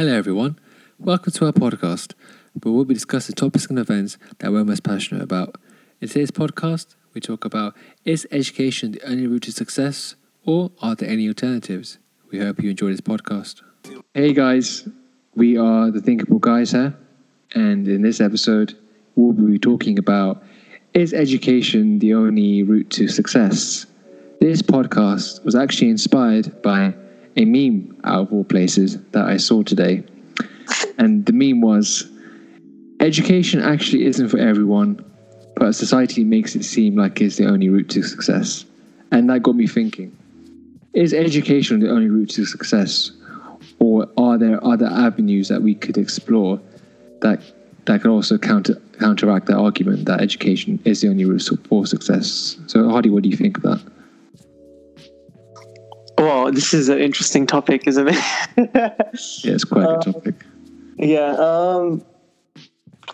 [0.00, 0.56] Hello, everyone.
[1.00, 2.14] Welcome to our podcast,
[2.62, 5.56] where we'll be discussing topics and events that we're most passionate about.
[6.00, 7.74] In today's podcast, we talk about
[8.04, 10.14] is education the only route to success,
[10.44, 11.98] or are there any alternatives?
[12.30, 13.62] We hope you enjoy this podcast.
[14.14, 14.88] Hey, guys.
[15.34, 16.96] We are the Thinkable Guys here,
[17.56, 18.78] and in this episode,
[19.16, 20.44] we'll be talking about
[20.94, 23.86] is education the only route to success?
[24.40, 26.94] This podcast was actually inspired by
[27.36, 30.04] a meme out of all places that I saw today.
[30.98, 32.10] And the meme was
[33.00, 35.04] education actually isn't for everyone,
[35.56, 38.64] but society makes it seem like it's the only route to success.
[39.10, 40.16] And that got me thinking
[40.94, 43.12] is education the only route to success?
[43.78, 46.60] Or are there other avenues that we could explore
[47.20, 47.40] that
[47.84, 52.56] that could also counter counteract that argument that education is the only route for success?
[52.66, 53.80] So, Hardy, what do you think of that?
[56.18, 58.14] Well, this is an interesting topic, isn't it?
[58.56, 58.92] yeah,
[59.44, 60.34] it's quite a good topic.
[60.96, 61.30] Yeah.
[61.38, 62.04] Um,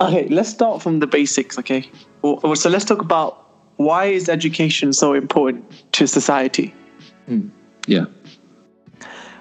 [0.01, 1.59] okay, let's start from the basics.
[1.59, 1.89] Okay.
[2.23, 6.75] Well, so let's talk about why is education so important to society?
[7.29, 7.51] Mm.
[7.87, 8.07] Yeah.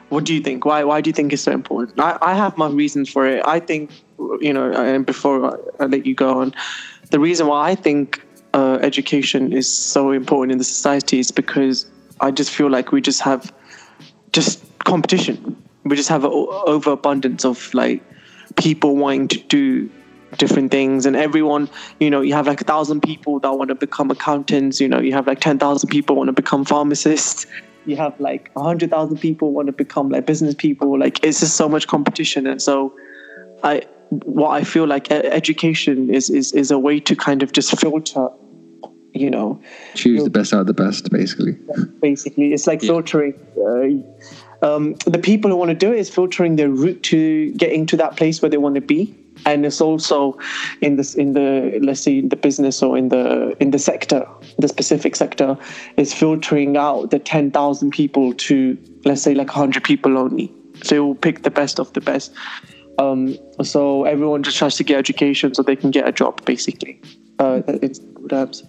[0.10, 0.66] What do you think?
[0.66, 2.00] Why Why do you think it's so important?
[2.00, 3.42] I, I have my reasons for it.
[3.48, 3.92] I think
[4.42, 6.54] you know, and before I let you go on,
[7.12, 8.22] the reason why I think
[8.54, 11.88] uh, education is so important in the society is because
[12.20, 13.52] I just feel like we just have
[14.34, 15.56] just competition.
[15.86, 18.04] We just have an overabundance of like
[18.56, 19.90] people wanting to do
[20.38, 21.06] different things.
[21.06, 24.82] And everyone you know you have like a thousand people that want to become accountants.
[24.82, 27.46] You know you have like 10,000 people want to become pharmacists.
[27.86, 30.98] You have like 100,000 people want to become like business people.
[30.98, 32.48] Like it's just so much competition.
[32.48, 32.94] And so
[33.64, 33.82] i
[34.26, 38.28] what i feel like education is is is a way to kind of just filter
[39.14, 39.62] you know
[39.96, 41.58] choose the best out of the best basically.
[42.02, 42.88] Basically it's like yeah.
[42.88, 47.52] filtering uh, um, the people who want to do it is filtering their route to
[47.54, 49.14] getting to that place where they want to be.
[49.46, 50.40] And it's also
[50.80, 54.26] in this in the let's say in the business or in the in the sector
[54.58, 55.58] the specific sector
[55.98, 60.54] is filtering out the 10,000 people to let's say like 100 people only.
[60.84, 62.32] So you will pick the best of the best.
[63.00, 67.02] Um, so everyone just tries to get education so they can get a job basically.
[67.40, 68.62] Uh, it's what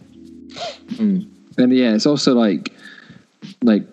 [0.54, 1.28] Mm.
[1.58, 2.72] And yeah, it's also like
[3.62, 3.84] like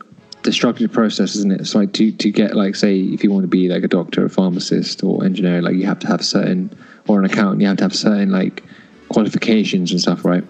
[0.44, 1.62] destructive process, isn't it?
[1.62, 4.26] It's like to to get like say if you want to be like a doctor,
[4.26, 6.74] a pharmacist, or engineer, like you have to have certain
[7.08, 8.64] or an accountant, you have to have certain like
[9.10, 10.44] qualifications and stuff, right?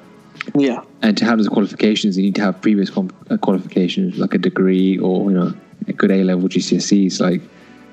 [0.56, 0.84] Yeah.
[1.02, 4.98] And to have those qualifications, you need to have previous uh, qualifications, like a degree
[4.98, 5.54] or you know
[5.88, 7.42] a good A level GCSEs, like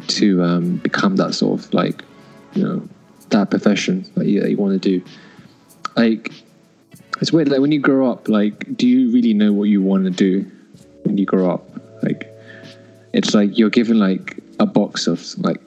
[0.09, 2.03] to um, become that sort of like
[2.55, 2.89] you know
[3.31, 5.05] that profession that you, that you want to do.
[5.97, 6.33] Like
[7.21, 7.49] it's weird.
[7.49, 10.51] Like when you grow up, like, do you really know what you want to do
[11.05, 11.69] when you grow up?
[12.03, 12.33] Like,
[13.13, 15.61] it's like you're given like a box of like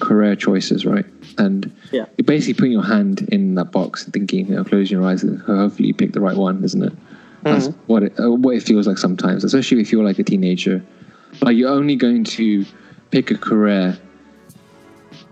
[0.00, 1.06] career choices, right?
[1.38, 2.06] And yeah.
[2.16, 5.22] you're basically putting your hand in that box and thinking, you know, closing your eyes
[5.22, 6.92] and hopefully you pick the right one, isn't it?
[7.42, 7.80] That's mm-hmm.
[7.86, 10.84] what it uh, what it feels like sometimes, especially if you're like a teenager.
[11.40, 12.64] Like you're only going to
[13.10, 13.98] pick a career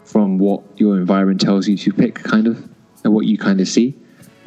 [0.05, 2.69] from what your environment tells you to pick, kind of,
[3.05, 3.97] and what you kind of see.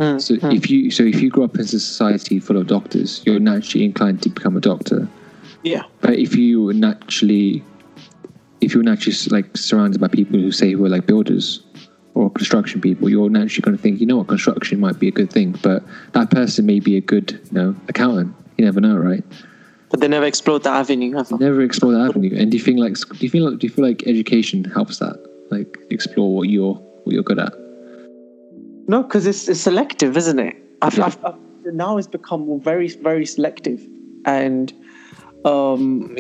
[0.04, 0.56] Mm, so mm.
[0.56, 3.86] if you so if you grow up in a society full of doctors, you're naturally
[3.86, 5.08] inclined to become a doctor.
[5.64, 5.84] Yeah.
[6.02, 7.64] But if you were naturally,
[8.60, 11.64] if you're naturally like surrounded by people who say who are like builders
[12.16, 15.12] or construction people, you're naturally going to think, you know what, construction might be a
[15.12, 18.36] good thing, but that person may be a good, you know, accountant.
[18.58, 19.24] You never know, right?
[19.90, 21.16] But they never explore that avenue.
[21.16, 22.36] Have Never explore that avenue.
[22.38, 25.00] And do you think like do you feel like do you feel like education helps
[25.00, 25.18] that?
[25.50, 27.54] Like explore what you're what you're good at?
[28.88, 30.56] No, because it's, it's selective, isn't it?
[30.82, 31.36] I've, I've, I've,
[31.66, 33.82] now it's become very, very selective.
[34.26, 34.74] And
[35.46, 36.16] um,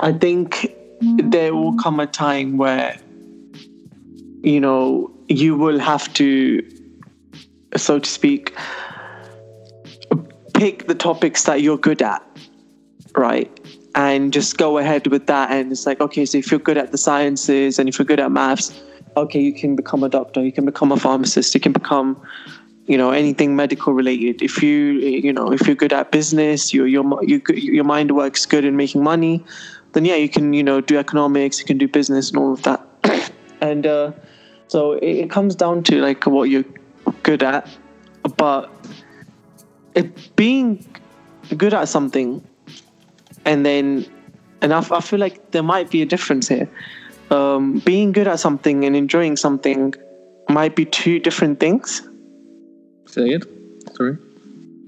[0.00, 2.98] I think there will come a time where,
[4.42, 6.62] you know, you will have to,
[7.76, 8.54] so to speak,
[10.54, 12.22] pick the topics that you're good at,
[13.16, 13.50] right?
[13.94, 15.50] And just go ahead with that.
[15.50, 18.20] And it's like, okay, so if you're good at the sciences and if you're good
[18.20, 18.78] at maths,
[19.16, 22.20] okay, you can become a doctor, you can become a pharmacist, you can become,
[22.86, 24.42] you know, anything medical related.
[24.42, 28.44] If you, you know, if you're good at business, your your you, your mind works
[28.46, 29.42] good in making money,
[29.92, 32.62] then yeah, you can, you know, do economics, you can do business and all of
[32.62, 33.32] that.
[33.60, 34.12] and uh,
[34.68, 36.64] so it, it comes down to like what you're
[37.22, 37.68] good at,
[38.36, 38.70] but
[39.94, 40.84] it being
[41.56, 42.46] good at something,
[43.46, 44.04] and then,
[44.60, 46.68] and I, I feel like there might be a difference here
[47.30, 49.94] um, being good at something and enjoying something
[50.48, 52.02] might be two different things.
[53.06, 53.44] Say it.
[53.96, 54.16] Sorry.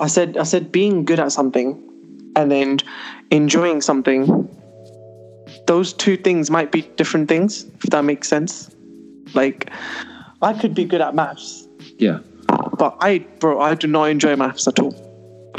[0.01, 1.83] I said I said being good at something
[2.37, 2.79] and then
[3.31, 4.49] enjoying something
[5.67, 8.71] those two things might be different things, if that makes sense.
[9.35, 9.71] Like,
[10.41, 11.69] I could be good at maths,
[11.99, 12.21] Yeah.
[12.79, 14.95] but I, bro, I do not enjoy maths at all.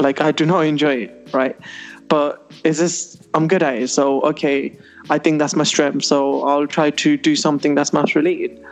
[0.00, 1.56] Like, I do not enjoy it, right?
[2.08, 3.88] But it's just, I'm good at it.
[3.88, 4.76] So, okay,
[5.10, 6.04] I think that's my strength.
[6.04, 8.64] So I'll try to do something that's maths related.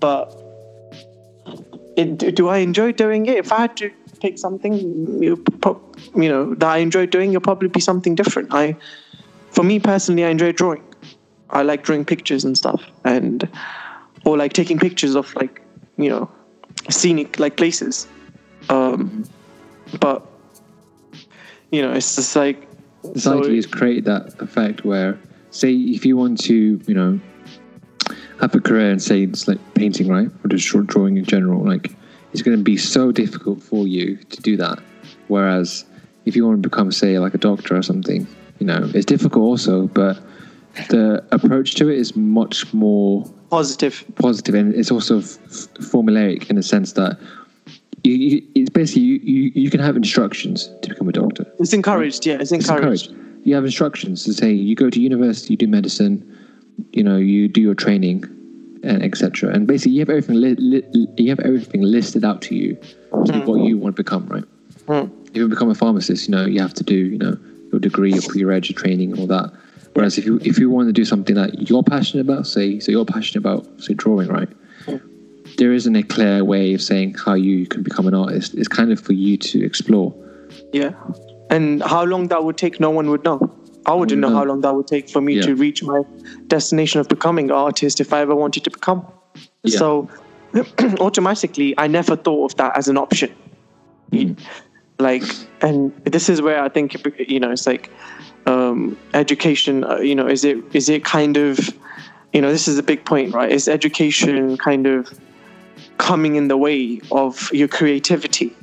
[0.00, 0.34] But
[1.96, 3.36] it, do- I enjoy doing it?
[3.36, 3.90] If I had to
[4.20, 5.44] pick something, you,
[6.16, 8.52] you know, that I enjoy doing, it'll probably be something different.
[8.52, 8.76] I,
[9.50, 10.82] for me personally, I enjoy drawing.
[11.50, 13.46] I like drawing pictures and stuff, and
[14.24, 15.60] or like taking pictures of like,
[15.98, 16.30] you know,
[16.88, 18.06] scenic like places.
[18.70, 19.24] Um,
[20.00, 20.26] but
[21.70, 22.66] you know, it's just like
[23.14, 25.18] Society has created that effect where,
[25.52, 27.20] say, if you want to, you know,
[28.40, 31.64] have a career and say it's like painting, right, or just short drawing in general,
[31.64, 31.92] like
[32.32, 34.82] it's going to be so difficult for you to do that.
[35.28, 35.84] Whereas
[36.24, 38.26] if you want to become, say, like a doctor or something,
[38.58, 40.18] you know, it's difficult also, but
[40.88, 44.04] the approach to it is much more positive.
[44.16, 45.38] positive and it's also f-
[45.80, 47.18] formulaic in the sense that
[48.04, 51.46] you, you, it's basically you, you, you can have instructions to become a doctor.
[51.58, 52.24] It's encouraged.
[52.24, 53.12] Yeah, it's It's encouraged.
[53.42, 56.28] You have instructions to say you go to university, you do medicine,
[56.92, 58.24] you know, you do your training,
[58.82, 59.52] and etc.
[59.52, 62.74] And basically, you have everything li- li- you have everything listed out to you
[63.26, 63.64] to be what hmm.
[63.64, 64.44] you want to become, right?
[64.86, 65.12] Hmm.
[65.30, 67.36] If you become a pharmacist, you know, you have to do you know
[67.70, 69.52] your degree, your pre-reg, your training, and all that.
[69.94, 72.90] Whereas if you if you want to do something that you're passionate about, say so
[72.90, 74.48] you're passionate about say drawing, right?
[74.84, 74.96] Hmm.
[75.58, 78.54] There isn't a clear way of saying how you can become an artist.
[78.54, 80.14] It's kind of for you to explore.
[80.72, 80.92] Yeah.
[81.52, 83.38] And how long that would take, no one would know.
[83.84, 85.42] I wouldn't know how long that would take for me Yeah.
[85.46, 86.00] to reach my
[86.46, 89.04] destination of becoming an artist if I ever wanted to become.
[89.64, 89.78] Yeah.
[89.78, 90.08] So
[91.00, 93.30] automatically, I never thought of that as an option.
[94.98, 95.24] Like,
[95.62, 96.96] and this is where I think
[97.28, 97.90] you know it's like
[98.46, 99.84] um, education.
[99.84, 101.58] Uh, you know, is it is it kind of
[102.32, 103.50] you know this is a big point, right?
[103.50, 105.08] Is education kind of
[105.98, 108.54] coming in the way of your creativity?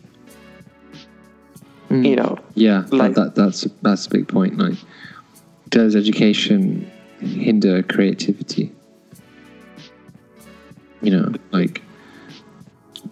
[1.89, 2.07] Mm.
[2.07, 4.57] You know, Yeah, Like- that, that that's that's a big point.
[4.57, 4.75] Like,
[5.69, 6.89] does education
[7.19, 8.71] hinder creativity?
[11.01, 11.81] You know, like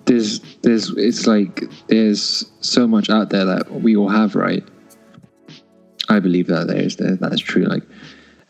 [0.06, 4.64] there's there's it's like there's so much out there that we all have, right?
[6.10, 7.64] I believe that there is that that's true.
[7.64, 7.84] Like,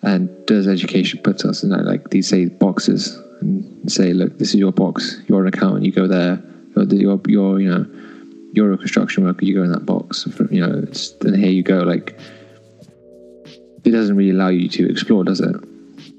[0.01, 4.49] and does education put us in that like these say boxes and say, look, this
[4.49, 5.21] is your box.
[5.27, 5.85] You're an accountant.
[5.85, 6.41] You go there.
[6.75, 7.85] You're the- you're, you're you know
[8.57, 10.27] you're a construction worker, you go in that box.
[10.49, 11.77] You know, it's, and here you go.
[11.77, 12.19] Like,
[13.83, 15.55] it doesn't really allow you to explore, does it?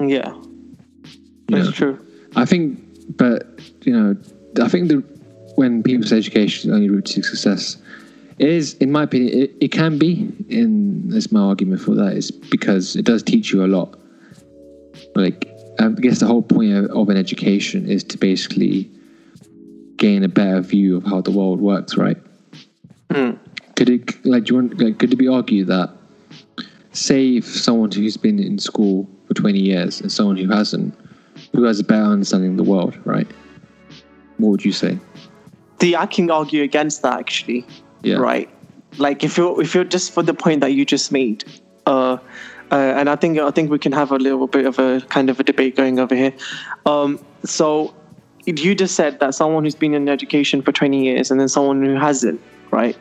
[0.01, 1.73] yeah, You that's know?
[1.73, 2.07] true.
[2.37, 2.79] I think,
[3.17, 4.17] but you know,
[4.63, 5.03] I think that
[5.57, 7.77] when people say education is the only route to success,
[8.39, 10.29] it is, in my opinion, it, it can be.
[10.49, 13.99] In that's my argument for that is because it does teach you a lot.
[15.17, 15.49] Like,
[15.81, 18.89] I guess the whole point of, of an education is to basically
[19.97, 22.17] gain a better view of how the world works, right?
[23.11, 25.91] Could it like do you want like could it be argued that
[26.93, 30.95] say someone who's been in school for twenty years and someone who hasn't,
[31.53, 33.27] who has a better understanding of the world, right?
[34.39, 34.99] What would you say?
[35.79, 37.67] The I can argue against that actually.
[38.03, 38.17] Yeah.
[38.17, 38.49] Right.
[38.99, 41.45] Like if you're if you're just for the point that you just made,
[41.87, 42.19] uh,
[42.71, 45.31] uh, and I think I think we can have a little bit of a kind
[45.31, 46.33] of a debate going over here.
[46.85, 47.95] Um, so
[48.45, 51.85] you just said that someone who's been in education for 20 years and then someone
[51.85, 52.97] who hasn't, right?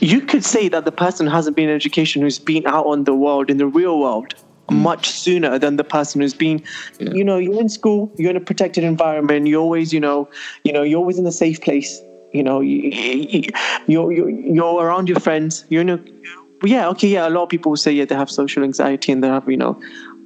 [0.00, 3.04] You could say that the person who hasn't been in education who's been out on
[3.04, 4.34] the world in the real world
[4.68, 4.76] mm.
[4.76, 6.62] much sooner than the person who's been
[6.98, 7.12] Yeah.
[7.12, 10.28] you know you're in school you're in a protected environment you're always you know
[10.64, 12.00] you know you're always in a safe place
[12.32, 13.42] you know you, you,
[13.86, 16.00] you're, you're you're around your friends you're in a
[16.64, 19.22] yeah okay yeah a lot of people will say yeah they have social anxiety and
[19.22, 19.80] they have you know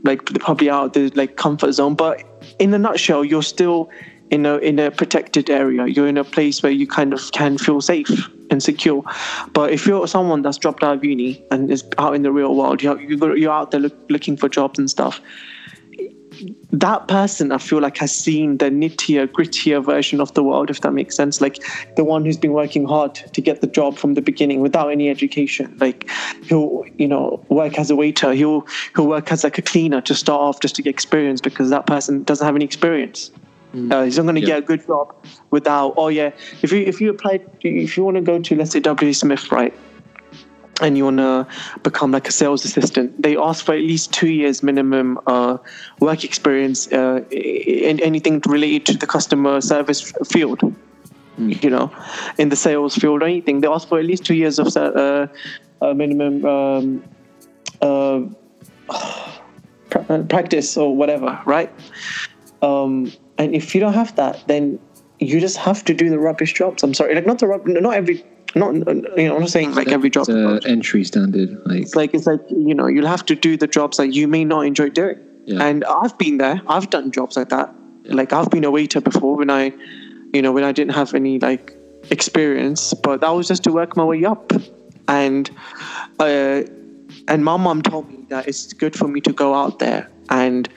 [0.05, 2.23] like they're probably out the like comfort zone but
[2.59, 3.91] in a nutshell you're still
[4.31, 7.59] in a in a protected area you're in a place where you kind of can
[7.59, 9.03] feel safe and secure
[9.53, 12.55] but if you're someone that's dropped out of uni and is out in the real
[12.55, 13.01] world you're,
[13.37, 15.21] you're out there look, looking for jobs and stuff
[16.73, 20.81] that person I feel like has seen the nittier, grittier version of the world, if
[20.83, 21.41] that makes sense.
[21.41, 21.63] Like
[21.97, 25.09] the one who's been working hard to get the job from the beginning without any
[25.09, 25.77] education.
[25.81, 26.11] Like
[26.43, 28.33] he'll, you know, work as a waiter.
[28.33, 31.71] He'll he'll work as like a cleaner to start off just to get experience because
[31.71, 33.31] that person doesn't have any experience.
[33.75, 34.47] Uh, he's not going to Yeah.
[34.47, 35.15] get a good job
[35.51, 35.95] without.
[35.97, 36.31] Oh yeah,
[36.63, 39.53] if you if you apply, if you want to go to let's say W Smith,
[39.53, 39.75] right?
[40.83, 41.47] and you want to
[41.83, 45.57] become like a sales assistant, they ask for at least two years minimum uh,
[46.01, 50.61] work experience uh, in anything related to the customer service field.
[51.39, 51.91] You know,
[52.39, 55.27] in the sales field or anything, they ask for at least two years of uh,
[55.83, 57.05] uh, minimum um,
[57.83, 58.21] uh,
[58.91, 61.71] uh, practice or whatever, right?
[62.63, 64.79] Um, and if you don't have that, then
[65.19, 66.83] you just have to do the rubbish jobs.
[66.83, 68.25] I'm sorry, like not the rub- not every,
[68.55, 68.83] not you
[69.29, 70.27] know, I'm not saying like every job.
[70.29, 71.51] It's a entry standard.
[71.65, 74.29] Like It's like it's like you know you'll have to do the jobs that you
[74.29, 75.19] may not enjoy doing.
[75.47, 75.63] Yeah.
[75.63, 76.61] And I've been there.
[76.67, 77.73] I've done jobs like that.
[78.05, 79.73] Like I've been a waiter before when I,
[80.33, 81.77] you know, when I didn't have any like
[82.11, 84.53] experience, but that was just to work my way up.
[85.09, 85.49] And,
[86.19, 86.63] uh,
[87.29, 90.69] and my mom told me that it's good for me to go out there and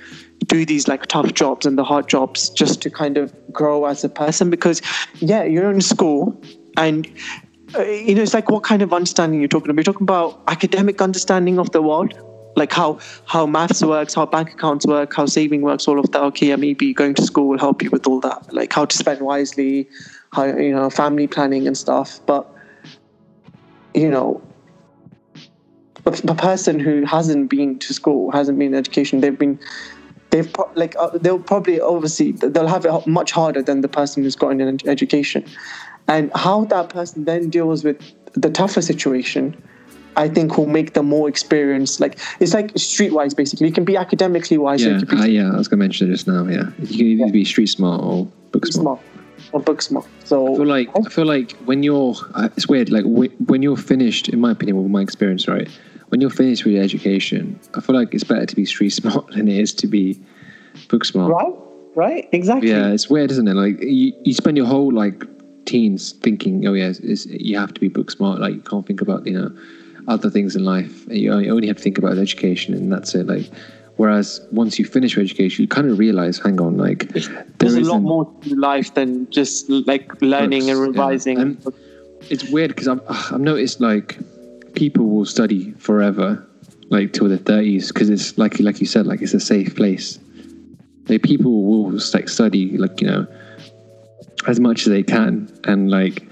[0.49, 4.03] do these like tough jobs and the hard jobs just to kind of grow as
[4.03, 4.81] a person because
[5.19, 6.41] yeah you're in school
[6.75, 7.07] and
[7.75, 9.85] uh, you know it's like what kind of understanding you're talking about.
[9.85, 12.19] You're talking about academic understanding of the world
[12.55, 16.21] like how how maths works how bank accounts work how saving works all of that.
[16.29, 19.21] Okay maybe going to school will help you with all that like how to spend
[19.21, 19.87] wisely
[20.33, 22.19] how you know family planning and stuff.
[22.25, 22.51] But
[23.93, 24.41] you know
[26.05, 29.59] a person who hasn't been to school hasn't been in education they've been
[30.31, 34.23] they've pro- like uh, they'll probably obviously they'll have it much harder than the person
[34.23, 35.45] who's got an education
[36.07, 38.01] and how that person then deals with
[38.33, 39.55] the tougher situation
[40.15, 43.97] i think will make them more experienced like it's like streetwise basically you can be
[43.97, 45.51] academically wise yeah, be uh, yeah.
[45.51, 46.45] I was gonna mention it just now.
[46.45, 48.99] Yeah, you can either be street smart or book smart.
[48.99, 48.99] smart
[49.51, 52.91] or book smart so I feel like I feel like when you're, uh, it's weird.
[52.91, 55.67] Like wh- when you're finished, in my opinion, with my experience, right?
[56.09, 59.27] When you're finished with your education, I feel like it's better to be street smart
[59.27, 60.19] than it is to be
[60.87, 61.31] book smart.
[61.31, 61.53] right
[61.95, 63.55] right exactly Yeah, it's weird, isn't it?
[63.55, 65.23] Like you, you spend your whole like
[65.65, 68.39] teens thinking, oh yeah, it's, it's, you have to be book smart.
[68.39, 69.55] Like you can't think about you know
[70.07, 71.05] other things in life.
[71.09, 73.27] You only, you only have to think about education, and that's it.
[73.27, 73.49] Like
[73.97, 77.77] whereas once you finish your education, you kind of realize, hang on, like there's there
[77.77, 81.01] a lot more to life than just like learning Books, and yeah.
[81.01, 81.73] revising And
[82.29, 84.17] it's weird because I've, I've noticed like
[84.75, 86.45] people will study forever,
[86.89, 90.19] like till their thirties, because it's like like you said, like it's a safe place.
[91.07, 93.27] Like people will like study like you know
[94.47, 96.23] as much as they can, and like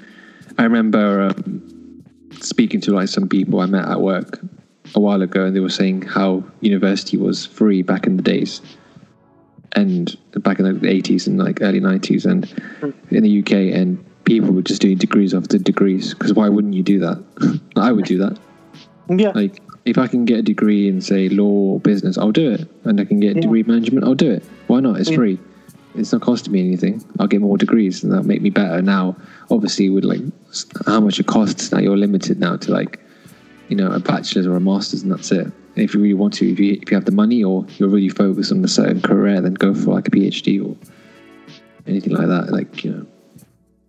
[0.57, 2.03] I remember um,
[2.41, 4.39] speaking to like some people I met at work
[4.95, 8.61] a while ago, and they were saying how university was free back in the days.
[9.73, 12.45] And back in the 80s and like early 90s, and
[13.11, 16.13] in the UK, and people were just doing degrees after degrees.
[16.13, 17.23] Because why wouldn't you do that?
[17.77, 18.37] I would do that.
[19.09, 22.51] yeah Like, if I can get a degree in, say, law or business, I'll do
[22.51, 22.67] it.
[22.83, 23.41] And I can get a Yeah.
[23.43, 24.43] degree in management, I'll do it.
[24.67, 24.99] Why not?
[24.99, 25.15] It's Yeah.
[25.15, 25.39] free.
[25.95, 27.01] It's not costing me anything.
[27.19, 28.81] I'll get more degrees, and that'll make me better.
[28.81, 29.15] Now,
[29.49, 30.21] obviously, with like
[30.85, 32.99] how much it costs, now you're limited now to like,
[33.69, 35.45] you know, a bachelor's or a master's, and that's it.
[35.45, 37.89] And if you really want to, if you, if you have the money or you're
[37.89, 40.75] really focused on a certain career, then go for like a PhD or
[41.87, 42.51] anything like that.
[42.51, 43.05] Like, you know,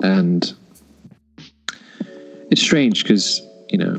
[0.02, 0.52] and
[2.50, 3.40] it's strange because,
[3.70, 3.96] you know,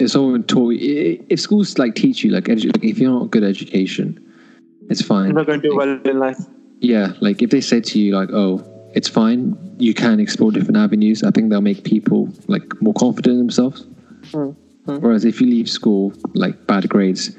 [0.00, 0.74] it's all taught.
[0.78, 4.18] If schools like teach you, like, edu- like if you're not good at education,
[4.88, 5.26] it's fine.
[5.26, 6.38] you're not going to do well in life
[6.80, 8.64] Yeah, like if they say to you, like, "Oh,
[8.94, 13.34] it's fine, you can explore different avenues," I think they'll make people like more confident
[13.34, 13.86] in themselves.
[14.32, 17.36] Mm, Whereas if you leave school like bad grades,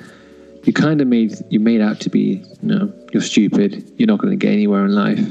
[0.63, 3.92] you kind of made you made out to be, you know, you're stupid.
[3.98, 5.27] You're not going to get anywhere in life,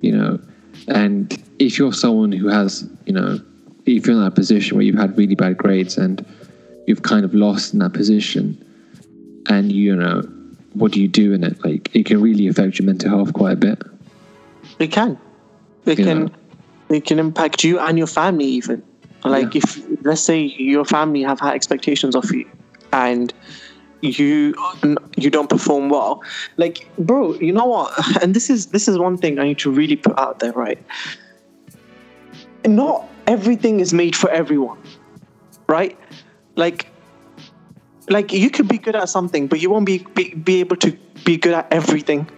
[0.00, 0.40] you know.
[0.88, 3.40] And if you're someone who has, you know,
[3.86, 6.24] if you're in that position where you've had really bad grades and
[6.86, 8.58] you've kind of lost in that position,
[9.48, 10.22] and you know,
[10.74, 11.64] what do you do in it?
[11.64, 13.82] Like, it can really affect your mental health quite a bit.
[14.78, 15.18] It can.
[15.86, 16.04] It Yeah.
[16.04, 16.30] can.
[16.88, 18.82] It can impact you and your family even.
[19.24, 19.62] Like Yeah.
[19.62, 22.44] if let's say your family have high expectations of you,
[22.92, 23.32] and
[24.02, 24.54] you
[25.16, 26.22] you don't perform well,
[26.56, 27.92] like bro, you know what?
[28.22, 30.78] And this is this is one thing I need to really put out there, right?
[32.66, 34.78] Not everything is made for everyone,
[35.68, 35.98] right?
[36.56, 36.86] Like
[38.08, 40.92] like you could be good at something, but you won't be, be be able to
[41.24, 42.28] be good at everything.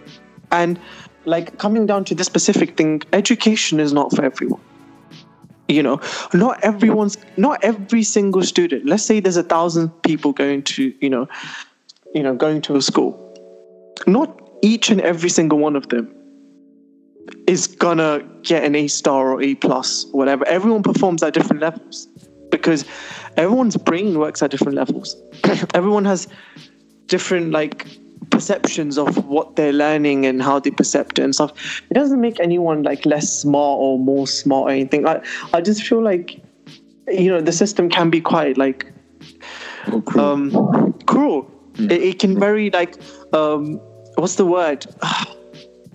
[0.51, 0.79] And
[1.25, 4.61] like coming down to this specific thing, education is not for everyone.
[5.67, 5.99] You know,
[6.33, 8.85] not everyone's not every single student.
[8.85, 11.27] Let's say there's a thousand people going to, you know,
[12.13, 13.19] you know, going to a school.
[14.05, 16.13] Not each and every single one of them
[17.47, 20.47] is gonna get an A star or E plus, or whatever.
[20.47, 22.07] Everyone performs at different levels
[22.51, 22.85] because
[23.37, 25.15] everyone's brain works at different levels.
[25.73, 26.27] Everyone has
[27.07, 27.87] different like
[28.29, 31.81] perceptions of what they're learning and how they perceive it and stuff.
[31.89, 35.07] It doesn't make anyone like less smart or more smart or anything.
[35.07, 35.21] I
[35.53, 36.41] I just feel like
[37.07, 38.91] you know the system can be quite like
[40.05, 40.25] cruel.
[40.25, 41.51] um cruel.
[41.77, 42.95] It, it can very like
[43.33, 43.79] um
[44.15, 44.85] what's the word?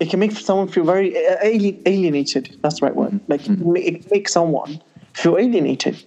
[0.01, 2.57] It can make someone feel very uh, alienated.
[2.61, 3.13] That's the right word.
[3.13, 3.31] Mm-hmm.
[3.31, 4.81] Like it ma- it makes someone
[5.13, 6.03] feel alienated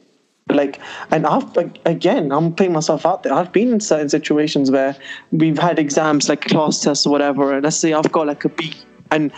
[0.50, 0.78] like
[1.10, 4.94] and i've like, again i'm putting myself out there i've been in certain situations where
[5.32, 8.50] we've had exams like class tests or whatever and let's say i've got like a
[8.50, 8.72] b
[9.10, 9.32] and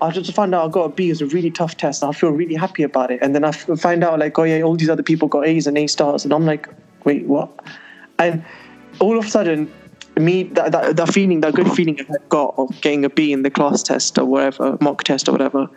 [0.00, 1.10] I just find out I got a B.
[1.10, 2.04] It's a really tough test.
[2.04, 3.18] I feel really happy about it.
[3.20, 5.76] And then I find out like, oh yeah, all these other people got A's and
[5.76, 6.68] A stars, and I'm like,
[7.04, 7.50] wait, what?
[8.18, 8.44] And
[9.00, 9.72] all of a sudden,
[10.20, 13.42] me that, that, that feeling, that good feeling I got of getting a B in
[13.42, 15.68] the class test or whatever, mock test or whatever,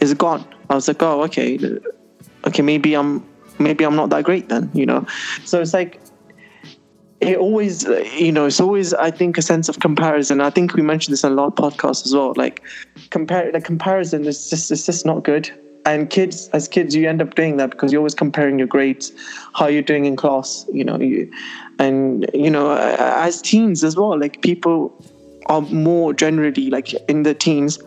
[0.00, 0.44] is gone.
[0.68, 1.58] I was like, oh, okay,
[2.46, 3.26] okay, maybe I'm
[3.58, 5.06] maybe I'm not that great then, you know.
[5.44, 6.00] So it's like
[7.20, 10.40] it always, you know, it's always I think a sense of comparison.
[10.40, 12.32] I think we mentioned this on a lot of podcasts as well.
[12.36, 12.62] Like
[13.10, 15.50] compare the comparison is just it's just not good.
[15.86, 19.12] And kids, as kids, you end up doing that because you're always comparing your grades,
[19.54, 21.30] how you're doing in class, you know, you,
[21.80, 24.18] and you know, as teens as well.
[24.18, 24.94] Like people
[25.46, 27.78] are more generally like in the teens,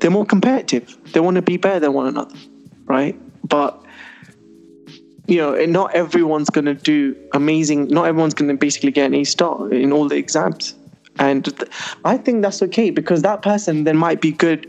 [0.00, 0.96] they're more competitive.
[1.12, 2.34] They want to be better than one another,
[2.86, 3.16] right?
[3.48, 3.80] But
[5.28, 7.88] you know, not everyone's going to do amazing.
[7.88, 10.74] Not everyone's going to basically get an A star in all the exams.
[11.18, 11.70] And th-
[12.04, 14.68] I think that's okay because that person then might be good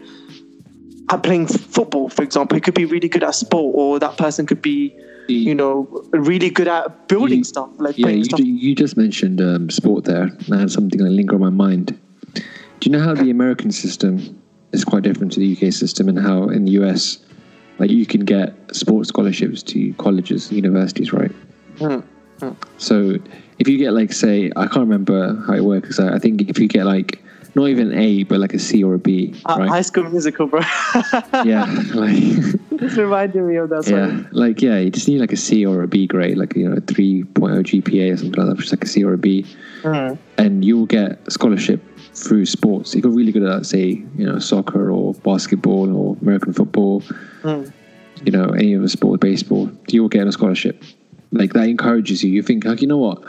[1.09, 2.55] at playing football, for example.
[2.55, 4.95] He could be really good at sport, or that person could be,
[5.29, 8.39] you know, really good at building you, stuff, like yeah, you, stuff.
[8.39, 11.99] you just mentioned um, sport there, and I had something that linger on my mind.
[12.33, 12.41] Do
[12.83, 14.41] you know how the American system
[14.71, 17.19] is quite different to the UK system, and how in the US,
[17.79, 21.31] like you can get sports scholarships to colleges, universities, right?
[21.79, 21.99] Hmm,
[22.39, 22.51] hmm.
[22.77, 23.17] So
[23.59, 25.99] if you get like, say, I can't remember how it works.
[25.99, 27.21] I I think if you get like
[27.57, 29.69] not even A, but like a C or a B, Uh, right?
[29.69, 30.61] High School Musical, bro.
[31.43, 32.23] yeah, like.
[32.77, 34.27] This reminded me of that Yeah, song.
[34.33, 36.75] like yeah, you just need like a C or a B grade, like you know,
[36.77, 37.25] a 3.0
[37.69, 39.47] GPA or something like that, which is like a C or a B,
[39.81, 40.13] Hmm.
[40.37, 41.81] and you'll get a scholarship
[42.13, 42.93] through sports.
[42.93, 46.99] If you're really good at, say, you know, soccer or basketball or American football,
[47.41, 47.63] Hmm.
[48.23, 50.83] you know, any other sport, baseball, you'll get a scholarship.
[51.31, 52.29] Like that encourages you.
[52.29, 53.23] You think, like, you know what,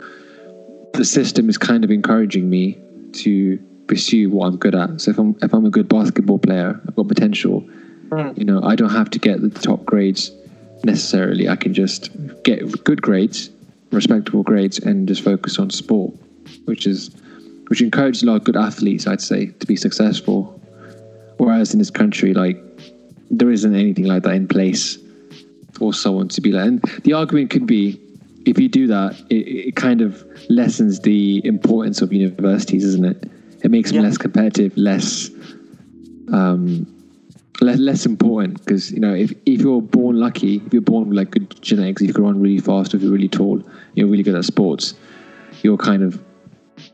[0.92, 2.76] the system is kind of encouraging me
[3.24, 3.58] to
[3.88, 5.00] pursue what I'm good at.
[5.00, 7.68] So if I'm if I'm a good basketball player, I've got potential
[8.10, 8.30] Hmm.
[8.36, 10.32] you know, I don't have to get the top grades
[10.82, 11.48] necessarily.
[11.48, 12.10] I can just
[12.42, 13.50] get good grades,
[13.92, 16.14] respectable grades, and just focus on sport,
[16.64, 17.10] which is
[17.68, 20.58] which encourages a lot of good athletes, I'd say, to be successful.
[21.36, 22.58] Whereas in this country, like
[23.30, 24.98] there isn't anything like that in place
[25.74, 26.66] for someone to be like.
[26.66, 28.00] And the argument could be,
[28.46, 33.30] if you do that, it, it kind of lessens the importance of universities, isn't it?
[33.62, 34.08] It makes them Yeah.
[34.08, 35.30] less competitive, less
[36.32, 36.86] um,
[37.60, 41.16] less, less important because you know if, if you're born lucky if you're born with
[41.16, 43.62] like good genetics if you can run really fast if you're really tall
[43.94, 44.94] you're really good at sports
[45.62, 46.22] you're kind of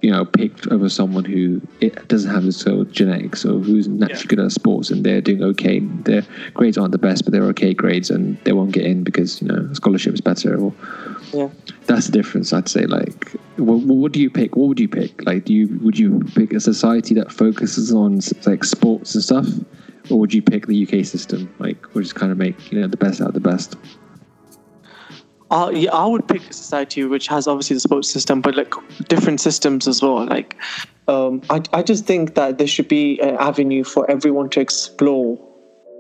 [0.05, 3.89] you know picked over someone who it doesn't have the sort of genetics or who's
[3.89, 4.27] naturally Yeah.
[4.29, 5.79] good at sports and they're doing okay.
[5.81, 9.41] Their grades aren't the best but they're okay grades and they won't get in because
[9.41, 10.75] you know scholarship is better or
[11.33, 11.49] Yeah.
[11.87, 14.57] that's the difference i'd say like what, what do you pick?
[14.57, 15.13] What would you pick?
[15.25, 19.47] Like do you would you pick a society that focuses on like sports and stuff?
[20.11, 21.41] Or would you pick the uk system?
[21.59, 23.77] Like which is kind of make you know the best out of the best
[25.55, 28.75] Uh, yeah, I would pick a society which has obviously the sports system, but like
[29.07, 30.27] different systems as well.
[30.27, 30.57] Like,
[31.07, 35.37] um, I, I just think that there should be an avenue for everyone to explore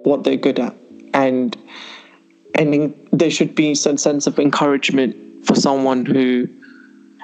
[0.02, 0.74] what they're good at,
[1.14, 1.56] and
[2.56, 5.14] and in, there should be some sense of encouragement
[5.46, 6.48] for someone who,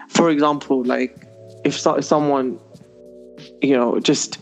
[0.09, 1.27] for example, like
[1.65, 2.61] if, so, if someone,
[3.61, 4.39] you know, just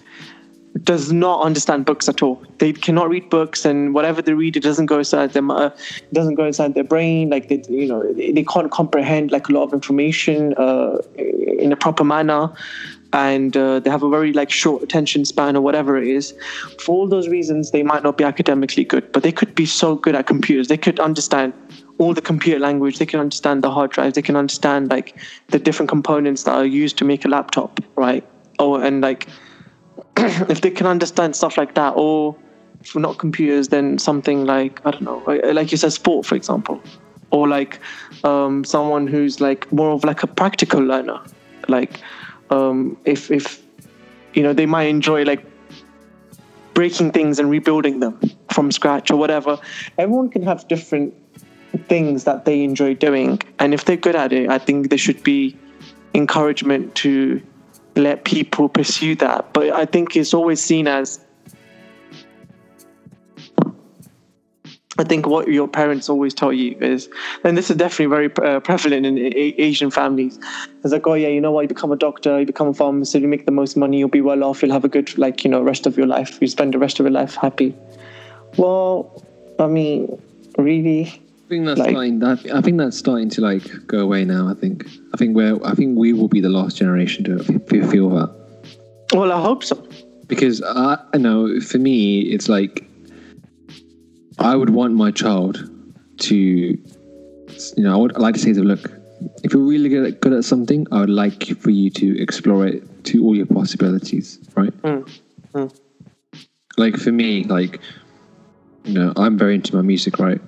[0.84, 2.42] does not understand books at all.
[2.58, 5.50] They cannot read books, and whatever they read, it doesn't go inside them.
[5.50, 5.70] Uh,
[6.12, 7.30] doesn't go inside their brain.
[7.30, 11.76] Like they, you know, they, can't comprehend like a lot of information uh, in a
[11.76, 12.52] proper manner,
[13.12, 16.34] and uh, they have a very like short attention span or whatever it is.
[16.80, 19.96] For all those reasons, they might not be academically good, but they could be so
[19.96, 20.68] good at computers.
[20.68, 21.52] They could understand
[21.98, 22.98] all the computer language.
[22.98, 24.14] They can understand the hard drives.
[24.14, 25.16] They can understand like
[25.48, 28.24] the different components that are used to make a laptop, right?
[28.58, 29.28] Oh, and like
[30.48, 32.35] if they can understand stuff like that, or
[32.81, 35.18] if not computers, then something like I don't know,
[35.52, 36.83] like you said, sport, for example,
[37.31, 37.78] or like
[38.24, 41.20] um, someone who's like more of like a practical learner,
[41.68, 42.00] like
[42.50, 43.62] um, if if
[44.35, 45.44] you know they might enjoy like
[46.74, 48.18] breaking things and rebuilding them
[48.52, 49.59] from scratch or whatever.
[49.98, 51.14] Everyone can have different
[51.88, 55.22] things that they enjoy doing, and if they're good at it, I think there should
[55.22, 55.57] be
[56.14, 57.42] encouragement to
[58.00, 59.52] let people pursue that.
[59.52, 61.24] But I think it's always seen as
[65.00, 67.08] I think what your parents always tell you is,
[67.44, 70.40] and this is definitely very uh, prevalent in a- Asian families.
[70.82, 71.62] It's like, oh yeah, you know what?
[71.62, 74.20] You become a doctor, you become a pharmacist, you make the most money, you'll be
[74.20, 76.38] well off, you'll have a good, like, you know, rest of your life.
[76.40, 77.76] You spend the rest of your life happy.
[78.56, 79.24] Well,
[79.61, 80.20] I mean,
[80.56, 82.18] really, I think that's Like- starting.
[82.18, 84.48] That, I think that's starting to like go away now.
[84.48, 84.87] I think.
[85.14, 85.58] I think we're.
[85.64, 87.38] I think we will be the last generation to
[87.88, 88.30] feel that
[89.14, 89.82] Well, I hope so.
[90.26, 92.87] because I, I know for me it's like
[94.38, 95.70] I would want my child
[96.18, 96.78] to, you
[97.78, 98.92] know, I would like to say to them, look,
[99.42, 102.66] if you're really good at, good at something, I would like for you to explore
[102.66, 104.74] it to all your possibilities, right?
[104.82, 105.08] Mm,
[105.54, 105.80] mm.
[106.76, 107.80] Like for me, like
[108.84, 110.40] you know, I'm very into my music, right?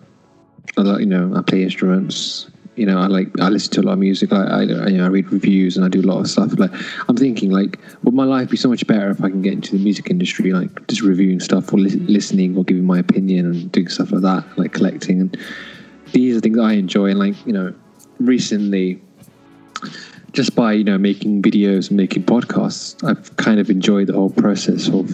[0.77, 2.49] I like, you know, I play instruments.
[2.77, 4.33] You know, I like I listen to a lot of music.
[4.33, 6.59] I, I, you know, I read reviews and I do a lot of stuff.
[6.59, 6.71] Like
[7.09, 9.77] I'm thinking, like, would my life be so much better if I can get into
[9.77, 13.73] the music industry, like just reviewing stuff or li- listening or giving my opinion and
[13.73, 15.21] doing stuff like that, like collecting.
[15.21, 15.37] And
[16.13, 17.11] these are things I enjoy.
[17.11, 17.75] And like, you know,
[18.19, 19.03] recently,
[20.33, 24.31] just by you know making videos and making podcasts, I've kind of enjoyed the whole
[24.31, 25.11] process of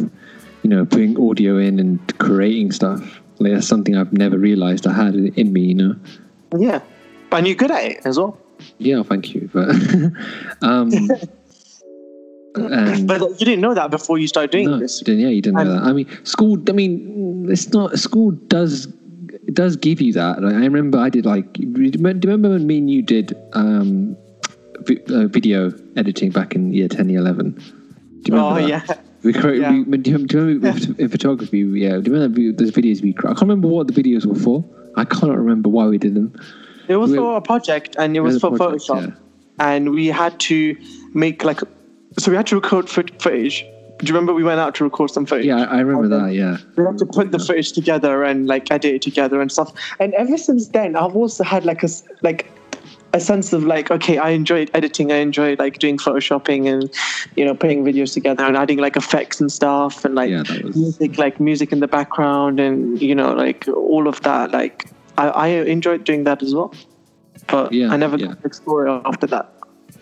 [0.62, 3.20] you know putting audio in and creating stuff.
[3.38, 5.62] Like that's something I've never realized I had in me.
[5.62, 5.96] You know.
[6.56, 6.80] Yeah,
[7.32, 8.38] and you're good at it as well.
[8.78, 9.50] Yeah, thank you.
[9.52, 9.68] But
[10.62, 10.90] um,
[12.56, 15.00] and But you didn't know that before you started doing no, this.
[15.00, 15.82] you didn't, yeah, you didn't know that.
[15.82, 16.58] I mean, school.
[16.68, 18.32] I mean, it's not school.
[18.48, 18.86] Does
[19.46, 20.42] it does give you that?
[20.42, 21.52] Like, I remember I did like.
[21.52, 24.16] Do you remember do you remember when me and you did um,
[25.10, 27.52] uh, video editing back in year 10, year 11?
[27.52, 29.05] Do you remember Oh that?
[29.26, 29.62] Yeah, We created.
[29.62, 29.82] Yeah.
[29.86, 31.58] We, do, you, do you remember with- in photography?
[31.58, 31.96] Yeah.
[31.98, 33.10] Do you remember those videos we?
[33.18, 34.64] I can't remember what the videos were for.
[34.96, 36.32] I cannot remember why we did them.
[36.88, 39.14] it was We- for a project, and it was for project, Photoshop, yeah.
[39.58, 40.76] and we had to
[41.14, 41.60] make like,
[42.18, 43.66] so we had to record footage.
[43.98, 45.46] Do you remember we went out to record some footage?
[45.46, 46.34] Yeah, I remember that.
[46.34, 46.58] Yeah.
[46.76, 49.72] we had to put the footage together and like edit it together and stuff.
[50.00, 51.88] And ever since then, I've also had like a
[52.22, 52.50] like
[53.16, 55.10] a sense of like, okay, I enjoyed editing.
[55.10, 56.90] I enjoyed like doing photoshopping and
[57.36, 60.76] you know putting videos together and adding like effects and stuff and like Yeah, was-
[60.76, 64.52] music, like music in the background and you know like all of that.
[64.52, 66.72] Like I, I enjoyed doing that as well,
[67.48, 68.26] but Yeah, I never yeah.
[68.28, 69.52] got to explore it after that.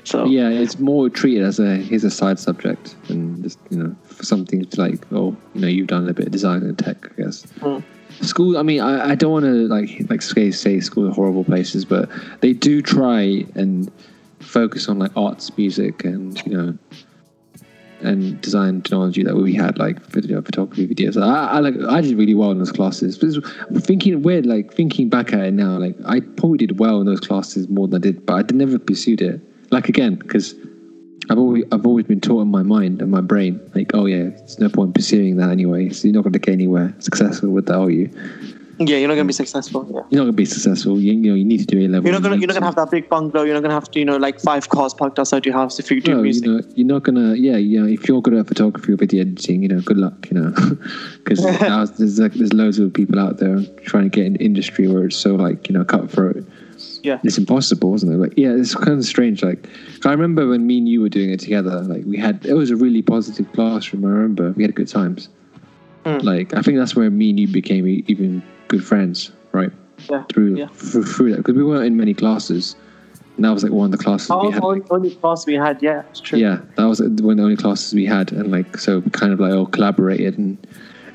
[0.05, 3.97] So Yeah, it's more treated as a here's a side subject and just you know
[4.23, 7.23] something to like oh you know you've done a bit of design and tech I
[7.23, 7.47] guess.
[7.61, 7.83] Mm.
[8.23, 11.85] School, I mean, I, I don't want to like like say school are horrible places,
[11.85, 12.09] but
[12.41, 13.91] they do try and
[14.41, 16.79] focus on like arts, music, and you know
[18.05, 21.21] and design technology that we had like video photography videos.
[21.21, 23.19] I, I like I did really well in those classes.
[23.19, 27.07] But thinking weird, like thinking back at it now, like I probably did well in
[27.07, 29.41] those classes more than I did, but I never pursued it.
[29.71, 30.55] Like again, because
[31.31, 34.29] I've always I've always been taught in my mind and my brain, like oh yeah,
[34.43, 35.91] it's no point pursuing that anyway.
[35.91, 38.11] So you're not going to get anywhere successful with that, are you?
[38.79, 39.85] yeah, you're not gonna be successful.
[39.87, 39.93] Yeah.
[39.93, 40.99] You're not going to be successful.
[40.99, 42.11] You, you know you need to do A level.
[42.11, 43.45] You're not you're not gonna have that big bungalow.
[43.45, 45.91] You're not gonna have to you know like five cars parked outside your house if
[45.91, 46.47] you do No, you music.
[46.47, 47.35] know, you're not gonna.
[47.35, 50.29] Yeah, you know, if you're good at photography or video editing, you know, good luck.
[50.31, 50.51] You know,
[51.25, 51.45] because
[51.99, 55.17] there's like there's loads of people out there trying to get in industry where it's
[55.17, 56.45] so like you know cutthroat.
[57.05, 57.21] Yeah.
[57.23, 58.17] It's impossible, isn't it?
[58.17, 59.43] Like, yeah, it's kind of strange.
[59.43, 59.69] Like,
[60.07, 61.83] I remember when me and you were doing it together.
[61.83, 64.07] Like, we had it was a really positive classroom.
[64.07, 65.29] I remember we had good times.
[66.07, 66.23] Mm.
[66.23, 69.71] Like, I think that's where me and you became even good friends, right?
[70.11, 70.25] Yeah.
[70.33, 70.69] Through Yeah.
[70.69, 72.75] through, through that because we weren't in many classes.
[73.37, 74.63] And that was like one of the classes we Oh, had.
[74.65, 76.39] only, only class we had, yeah, it's true.
[76.39, 79.33] Yeah, that was one of the only classes we had, and like so, we kind
[79.33, 80.57] of like all collaborated, and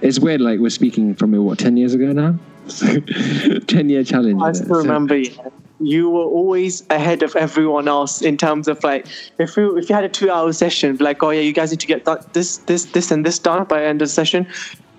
[0.02, 0.41] it's weird.
[0.41, 2.99] Like we're speaking from what ten years ago now, so,
[3.67, 4.41] ten year challenge.
[4.41, 4.67] I isn't it?
[4.67, 5.32] still So- remember yeah.
[5.80, 9.06] You were always ahead of everyone else in terms of like
[9.38, 11.80] if you if you had a two hour session, like oh yeah, you guys need
[11.80, 14.48] to get that, this this this and this done by end of the session.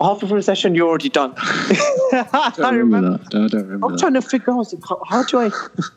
[0.01, 1.35] Half of the session you're already done.
[1.37, 3.35] I, I don't remember that.
[3.35, 4.01] No, I don't remember I'm that.
[4.01, 5.51] trying to figure out like, how, how do I?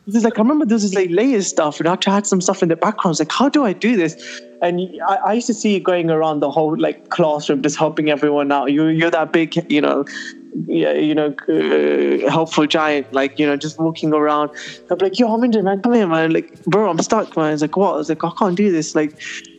[0.06, 2.42] There's like I remember there was like layers stuff, and I had to add some
[2.42, 3.06] stuff in the background.
[3.06, 4.42] I was like, how do I do this?
[4.60, 8.10] And I, I used to see you going around the whole like classroom, just helping
[8.10, 8.72] everyone out.
[8.72, 13.56] You you're that big, you know, yeah, you know, uh, helpful giant, like you know,
[13.56, 14.50] just walking around.
[14.90, 15.82] I'm like, yo, I'm in man.
[15.82, 16.32] Come here, man.
[16.32, 17.52] Like, bro, I'm stuck, man.
[17.52, 17.94] It's like, what?
[17.94, 19.16] I was like, I can't do this, like.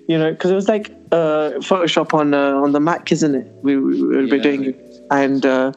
[0.08, 3.48] You know, because it was like uh, Photoshop on uh, on the Mac, isn't it?
[3.64, 4.44] We, we, we were Yeah.
[4.44, 4.76] doing
[5.12, 5.72] and uh,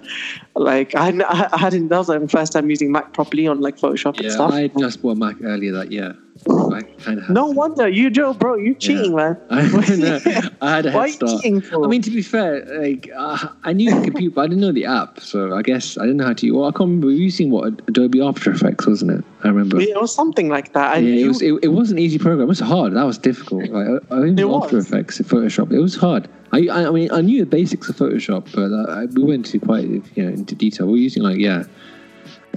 [0.54, 3.60] like I hadn't, I hadn't that was like my first time using Mac properly on
[3.60, 4.52] like Photoshop and Yeah, stuff.
[4.52, 6.14] I just bought a Mac earlier that year.
[6.46, 9.36] I kind of no wonder you Joe, bro, you cheating, man.
[9.50, 9.62] I,
[9.96, 10.20] know.
[10.60, 11.44] I had a head start.
[11.44, 14.72] I mean, to be fair, like uh, I knew the computer, but I didn't know
[14.72, 15.20] the app.
[15.20, 16.50] So I guess I didn't know how to.
[16.52, 17.10] Well, I can't remember.
[17.10, 19.24] Using what Adobe After Effects, wasn't it?
[19.44, 19.80] I remember.
[19.80, 20.96] it was something like that.
[20.96, 21.42] And Yeah, it was.
[21.42, 22.42] It, it was an easy program.
[22.42, 22.94] It was hard.
[22.94, 23.68] That was difficult.
[23.68, 24.86] Like I, I After was.
[24.86, 25.72] Effects in Photoshop.
[25.72, 26.28] It was hard.
[26.52, 29.64] I, I, I mean, I knew the basics of Photoshop, but uh, we went into
[29.64, 30.86] quite you know into detail.
[30.86, 31.64] We were using like yeah,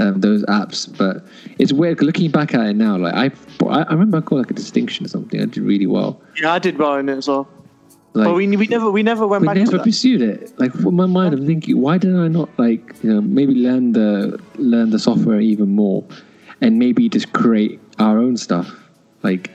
[0.02, 0.86] um, those apps.
[0.98, 1.24] But
[1.60, 2.98] it's weird looking back at it now.
[2.98, 3.32] Like I,
[3.68, 5.42] I remember I got like a distinction or something.
[5.42, 6.22] I did really well.
[6.42, 7.48] yeah, I did well in it as well.
[8.14, 10.60] Like, but we, we never we never went we back to never pursued it.
[10.60, 13.94] Like for my mind, I'm thinking, why did I not like you know maybe learn
[13.94, 16.04] the learn the software even more,
[16.60, 18.70] and maybe just create our own stuff.
[19.24, 19.52] Like,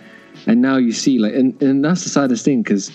[0.47, 2.91] and now you see like, and, and that's the saddest thing because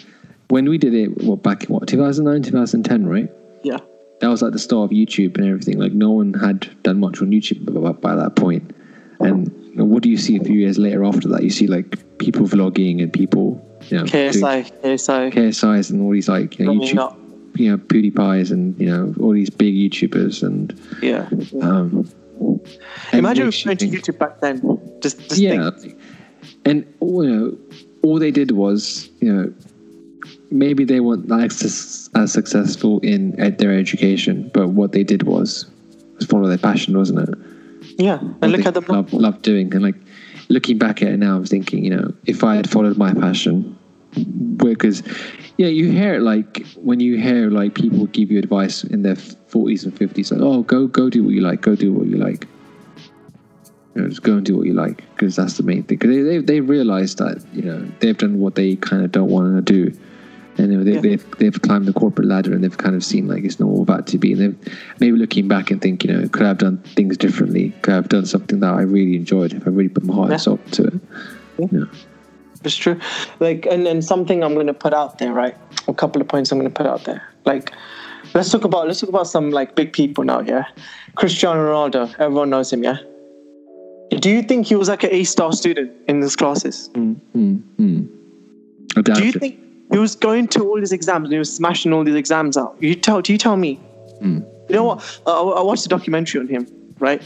[0.47, 3.29] when we did it, what back in what 2009, 2010, right?
[3.63, 3.77] Yeah.
[4.21, 5.79] That was like the start of YouTube and everything.
[5.79, 8.71] Like no one had done much on YouTube by, that point.
[9.19, 11.43] And what do you see a few years later after that?
[11.43, 15.31] You see like people vlogging and people, you know, KSI, KSI.
[15.33, 17.17] KSIs and all these like you know, YouTube, up.
[17.55, 21.27] you know, PewDiePies and you know all these big YouTubers and Yeah.
[21.61, 22.07] um.
[23.13, 23.87] Imagine and if we went to.
[23.87, 24.61] YouTube back then.
[25.01, 25.99] Just, just Yeah, think.
[26.65, 27.57] and you know,
[28.03, 29.53] all they did was you know
[30.51, 35.65] maybe they weren't like as, as successful in their education, but what they did was
[36.15, 37.35] was follow their passion, wasn't it?
[37.97, 38.17] Yeah.
[38.17, 39.95] what And look at them love, love doing and like
[40.51, 43.77] looking back at it now i'm thinking you know if i had followed my passion
[44.57, 45.01] because
[45.57, 49.15] yeah you hear it like when you hear like people give you advice in their
[49.15, 52.17] 40s and 50s like oh go go do what you like go do what you
[52.17, 52.47] like
[53.95, 56.09] you know, just go and do what you like because that's the main thing because
[56.09, 59.55] they, they, they realize that you know they've done what they kind of don't want
[59.55, 59.97] to do
[60.57, 61.01] and you know, they, Yeah.
[61.01, 63.81] they've, they've climbed the corporate ladder and they've kind of seen like it's not all
[63.81, 66.57] about to be and they've maybe looking back and think you know could I have
[66.57, 69.89] done things differently could I have done something that I really enjoyed if I really
[69.89, 70.33] put my heart Yeah.
[70.33, 70.93] and soul to it
[71.71, 71.83] yeah.
[72.63, 72.99] It's true.
[73.39, 75.57] Like, and then something I'm going to put out there, right?
[75.87, 77.23] A couple of points I'm going to put out there.
[77.43, 77.71] Like,
[78.35, 80.41] let's talk about let's talk about some like big people now.
[80.41, 80.65] Yeah,
[81.15, 82.13] Cristiano Ronaldo.
[82.19, 82.83] Everyone knows him.
[82.83, 82.97] Yeah.
[84.11, 86.89] Do you think he was like an A star student in his classes?
[86.93, 88.07] mm, mm, mm.
[88.95, 89.39] I doubt Do you it.
[89.39, 89.59] think
[89.91, 92.75] he was going to all these exams and he was smashing all these exams out?
[92.79, 93.21] You tell.
[93.21, 93.79] Do you tell me?
[94.21, 94.45] Mm.
[94.69, 95.21] You know what?
[95.25, 96.67] Uh, I watched a documentary on him,
[96.99, 97.21] right?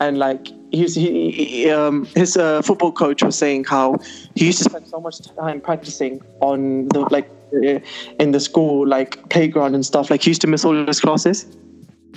[0.00, 3.98] And like he was, he, he, um, his uh, football coach was saying how
[4.34, 7.80] he used to spend so much time practicing on the like uh,
[8.18, 10.10] in the school like playground and stuff.
[10.10, 11.46] Like he used to miss all of his classes.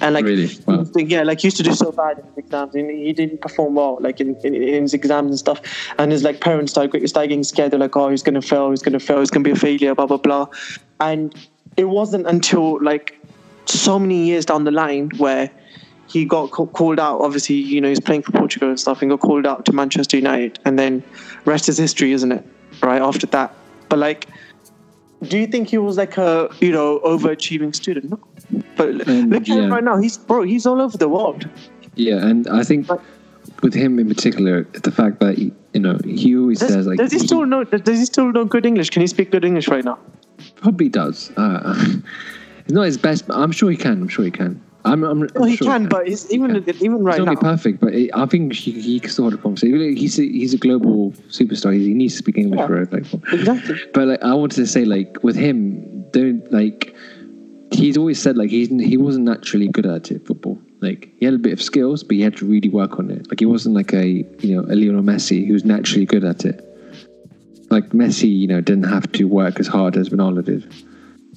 [0.01, 0.47] And like, Really?
[0.47, 0.85] he Wow.
[0.95, 3.75] yeah, like he used to do so bad in his exams, and he didn't perform
[3.75, 5.61] well, like in, in, in his exams and stuff.
[5.99, 7.71] And his like parents started, started getting scared.
[7.71, 8.69] They're like, "Oh, he's gonna fail.
[8.71, 9.19] He's gonna fail.
[9.19, 10.47] He's gonna be a failure." Blah blah blah.
[10.99, 11.33] And
[11.77, 13.19] it wasn't until like
[13.65, 15.49] so many years down the line where
[16.07, 17.21] he got called out.
[17.21, 20.17] Obviously, you know, he's playing for Portugal and stuff, and got called out to Manchester
[20.17, 21.03] United, and then
[21.45, 22.43] rest is history, isn't it?
[22.81, 23.53] Right after that,
[23.89, 24.27] but like,
[25.29, 28.11] do you think he was like a you know overachieving student?
[28.11, 28.19] No.
[28.77, 29.97] But Um, look at him right now.
[29.97, 30.43] He's bro.
[30.43, 31.49] He's all over the world.
[31.95, 33.01] yeah and I think But-
[33.61, 36.97] with him in particular the fact that he, you know he always Does, says like
[36.97, 37.63] does he still know?
[37.63, 38.89] Does he still know good English?
[38.89, 39.97] Can he speak good English right now?
[40.55, 41.75] probably does uh,
[42.65, 45.21] it's not his best but I'm sure he can I'm sure he can I'm, I'm,
[45.23, 47.51] I'm Well, he sure can, but he's even even right He's not now.
[47.51, 49.95] perfect, but I think he, he can still hold a conversation.
[49.95, 51.73] He's a, he's a global superstar.
[51.73, 52.67] He needs to speak English Yeah.
[52.67, 52.91] for it.
[52.91, 53.79] Like, Exactly.
[53.93, 56.95] but like, I wanted to say, like, with him, don't like.
[57.71, 60.59] He's always said like he's he wasn't naturally good at it football.
[60.79, 63.27] Like he had a bit of skills, but he had to really work on it.
[63.29, 64.05] Like he wasn't like a
[64.45, 66.61] you know a Lionel Messi who's naturally good at it.
[67.71, 70.71] Like Messi, you know, didn't have to work as hard as Ronaldo did.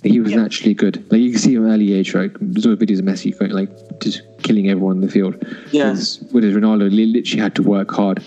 [0.03, 0.43] He was Yeah.
[0.43, 1.03] naturally good.
[1.11, 2.31] Like you can see him early age, right?
[2.41, 5.35] There's always videos of Messi going like just killing everyone in the field.
[5.73, 5.85] Yeah.
[5.85, 8.23] Whereas- Whereas Ronaldo literally had to work hard,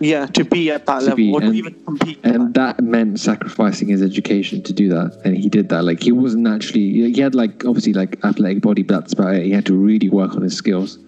[0.00, 2.18] Yeah, to be at that level be- or to and- even compete.
[2.24, 5.18] and that meant sacrificing his education to do that.
[5.24, 5.84] And he did that.
[5.84, 7.12] Like he wasn't actually.
[7.12, 9.44] He had like obviously like athletic body, but that's about it.
[9.44, 10.98] He had to really work on his skills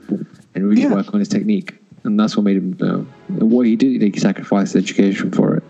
[0.55, 0.95] and really Yeah.
[0.95, 2.77] work on his technique, and that's what made him.
[2.79, 5.63] Know, what he did, he sacrificed education for it.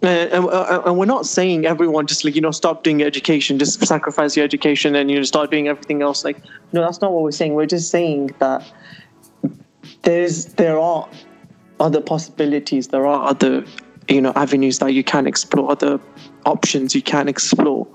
[0.00, 3.58] And, and, uh, we're not saying everyone just like you know stop doing your education,
[3.58, 6.24] just sacrifice your education, and you know start doing everything else.
[6.24, 6.38] Like
[6.72, 7.54] no, that's not what we're saying.
[7.54, 8.64] We're just saying that
[10.02, 11.08] there's there are
[11.80, 12.88] other possibilities.
[12.88, 13.64] There are other
[14.08, 15.98] you know avenues that you can explore, other
[16.46, 17.86] options you can explore,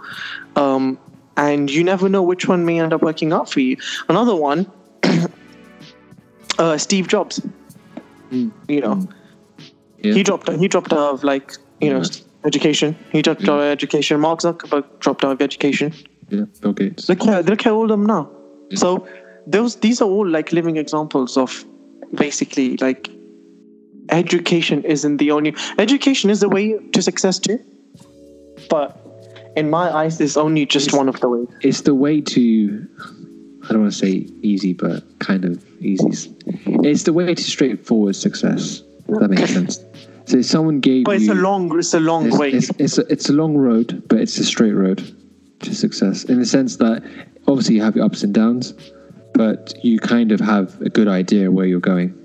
[0.58, 1.00] um,
[1.38, 3.78] and you never know which one may end up working out for you.
[4.10, 4.70] Another one,
[6.60, 7.42] uh, Steve Jobs.
[8.32, 8.52] Mm.
[8.68, 9.08] You know
[10.00, 10.14] Yeah.
[10.16, 11.54] he dropped he dropped out of like
[11.84, 12.46] you know Yeah.
[12.46, 12.96] education.
[13.12, 13.50] He dropped mm.
[13.50, 14.20] out of education.
[14.20, 15.94] Mark Zuckerberg dropped out of education.
[16.30, 16.46] yeah.
[16.62, 17.10] Bill Gates.
[17.10, 18.30] Look at look all of them now.
[18.70, 18.78] Yeah.
[18.78, 19.08] So
[19.48, 21.66] those these are all like living examples of
[22.14, 23.10] basically like
[24.10, 27.60] education isn't the only education is the way to success too.
[28.70, 28.98] But
[29.56, 31.48] in my eyes, it's only just one of the ways.
[31.62, 32.88] it's the way to
[33.66, 36.34] I don't want to say easy, but kind of easy.
[36.84, 38.84] It's the way to straightforward success.
[39.08, 39.80] If that makes sense.
[40.26, 42.52] So someone gave But it's you, a long it's a long it's, way.
[42.52, 45.16] it's, it's, a, it's a long road, but it's a straight road
[45.60, 47.04] to success in the sense that
[47.48, 48.74] obviously you have your ups and downs,
[49.34, 52.18] but you kind of have a good idea where you're going.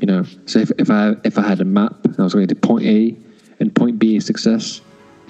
[0.00, 2.48] You know, so if, if I if I had a map and I was going
[2.48, 3.16] to point A
[3.60, 4.80] and point B is success,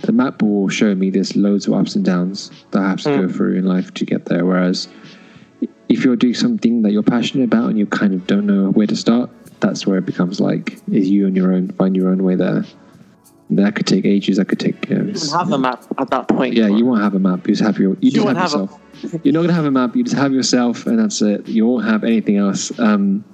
[0.02, 3.16] the map will show me there's loads of ups and downs that I have to
[3.16, 3.32] go hmm.
[3.32, 4.44] through in life to get there.
[4.44, 4.88] Whereas
[5.88, 8.86] if you're doing something that you're passionate about and you kind of don't know where
[8.86, 9.30] to start,
[9.62, 12.64] that's where it becomes like is you on your own, find your own way there.
[13.48, 14.36] And that could take ages.
[14.38, 14.88] That could take.
[14.88, 16.54] You know, You don't have a map at that point.
[16.54, 17.46] yeah, you won't have a map.
[17.48, 17.96] You just have your.
[18.00, 19.20] You just won't have, have a- yourself.
[19.24, 19.96] You're not gonna have a map.
[19.96, 21.48] You just have yourself, and that's it.
[21.48, 22.76] You won't have anything else.
[22.78, 23.24] Um,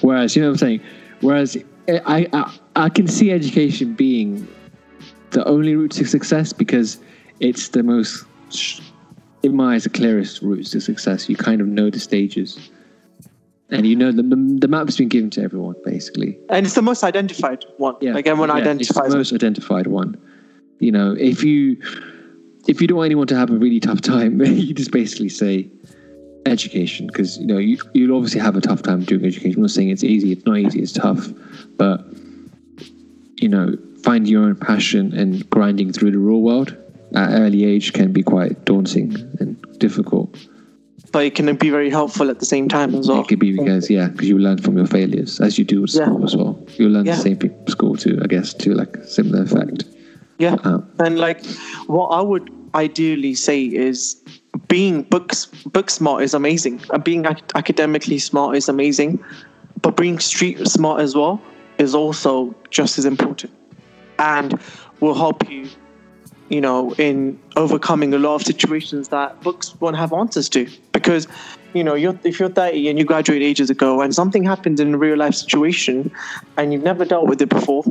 [0.00, 0.80] whereas, you know what I'm saying.
[1.20, 1.56] Whereas,
[1.88, 4.46] I, I I can see education being
[5.30, 6.98] the only route to success because
[7.40, 8.24] it's the most,
[9.42, 11.28] in my eyes, the clearest route to success.
[11.28, 12.70] You kind of know the stages,
[13.70, 16.38] and you know the the, map's been given to everyone basically.
[16.48, 17.96] And it's the most identified one.
[18.00, 19.06] Yeah, Like everyone yeah, identifies.
[19.06, 20.20] It's the most identified one.
[20.78, 21.76] You know, if you
[22.66, 25.70] if you don't want anyone to have a really tough time, you just basically say
[26.46, 29.56] education because you know you you'll obviously have a tough time doing education.
[29.56, 30.32] I'm not saying it's easy.
[30.32, 30.80] It's not easy.
[30.80, 31.28] It's tough,
[31.76, 32.04] but
[33.36, 36.76] you know, find your own passion and grinding through the real world
[37.14, 40.36] at early age can be quite daunting and difficult.
[41.18, 43.22] But it can be very helpful at the same time as well.
[43.22, 45.92] It could be because yeah, because you learn from your failures as you do at
[45.92, 46.04] Yeah.
[46.04, 46.56] school as well.
[46.76, 47.16] You learn Yeah.
[47.16, 49.82] the same thing school too, I guess, to like similar effect.
[50.38, 50.54] Yeah.
[50.62, 51.44] Um, And like
[51.88, 54.14] what I would ideally say is
[54.68, 56.80] being books book smart is amazing.
[56.92, 59.18] And being ac- academically smart is amazing.
[59.82, 61.40] But being street smart as well
[61.78, 63.50] is also just as important.
[64.20, 64.54] And
[65.00, 65.66] will help you,
[66.48, 70.66] you know, in overcoming a lot of situations that books won't have answers to.
[70.92, 71.28] Because,
[71.74, 74.94] you know, you're, if you're 30 and you graduated ages ago and something happens in
[74.94, 76.10] a real life situation
[76.56, 77.84] and you've never dealt with it before,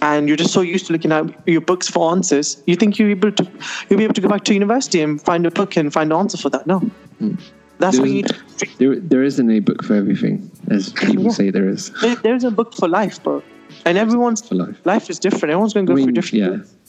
[0.00, 3.10] and you're just so used to looking at your books for answers, you think you're
[3.10, 3.48] able to
[3.88, 6.18] you'll be able to go back to university and find a book and find an
[6.18, 6.66] answer for that.
[6.66, 6.78] No.
[6.78, 7.34] Hmm.
[7.78, 10.92] That's There what you need isn't- to There, there isn't a book for everything, as
[10.92, 11.30] people Yeah.
[11.30, 13.42] say there is there, there's a book for life, bro.
[13.84, 14.76] And everyone's life.
[14.84, 15.50] life is different.
[15.50, 16.48] Everyone's going to I go mean, through different yeah.
[16.50, 16.81] There's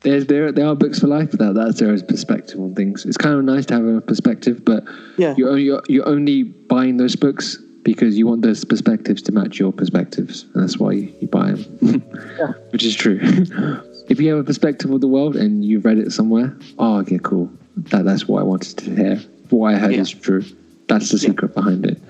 [0.00, 3.04] there there are books for life, but that that's their perspective on things.
[3.04, 4.84] It's kind of nice to have a perspective, but
[5.16, 5.34] Yeah.
[5.36, 9.58] you're only, you're, you're only buying those books because you want those perspectives to match
[9.58, 12.02] your perspectives, and that's why you, you buy them.
[12.38, 12.52] Yeah.
[12.70, 13.18] Which is true.
[14.08, 17.18] if you have a perspective of the world and you've read it somewhere, oh, okay,
[17.22, 17.50] cool.
[17.90, 19.16] That that's what I wanted to hear.
[19.50, 20.00] What I heard Yeah.
[20.02, 20.44] is true.
[20.88, 22.00] That's the secret behind it.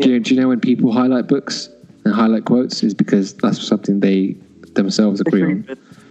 [0.00, 1.68] Do, you, do you know when people highlight books
[2.04, 4.36] and highlight quotes is because that's something they
[4.74, 5.66] themselves agree on.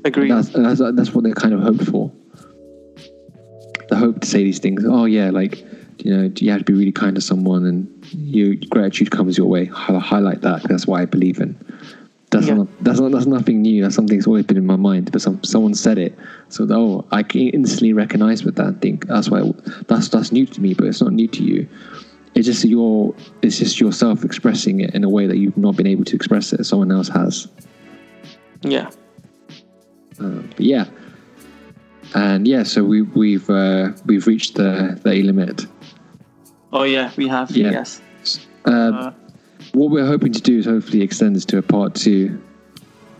[0.06, 0.32] Agreed.
[0.32, 2.12] That's, that's that's what they kind of hoped for.
[3.90, 4.84] The hope to say these things.
[4.86, 5.60] Oh yeah, like
[6.04, 9.48] you know, you have to be really kind to someone, and you gratitude comes your
[9.48, 9.66] way.
[9.66, 10.64] Hi- Highlight that.
[10.64, 11.58] That's what I believe in.
[12.32, 12.54] That's Yeah.
[12.56, 13.82] not that's not that's nothing new.
[13.82, 15.12] That's something that's always been in my mind.
[15.12, 16.18] But some someone said it,
[16.50, 18.68] so oh, I can instantly recognize with that.
[18.68, 19.42] and think that's why
[19.88, 21.68] that's that's new to me, but it's not new to you.
[22.36, 25.88] It's just your it's just yourself expressing it in a way that you've not been
[25.88, 26.64] able to express it.
[26.66, 27.48] Someone else has.
[28.62, 28.92] yeah.
[30.20, 30.86] Um, but yeah,
[32.16, 35.66] and yeah, so we, we've uh, we've reached the the A limit.
[36.72, 37.52] Oh yeah, we have.
[37.52, 37.72] Yeah.
[37.72, 38.02] Yes.
[38.66, 39.12] Um, Uh,
[39.74, 42.42] what we're hoping to do is hopefully extend this to a part two.